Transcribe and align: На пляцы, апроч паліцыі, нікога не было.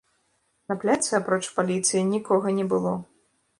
На 0.73 0.77
пляцы, 0.83 1.11
апроч 1.19 1.39
паліцыі, 1.59 2.03
нікога 2.17 2.47
не 2.59 2.69
было. 2.75 2.97